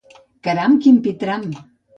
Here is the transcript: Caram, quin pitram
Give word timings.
Caram, 0.47 0.79
quin 0.87 0.97
pitram 1.09 1.45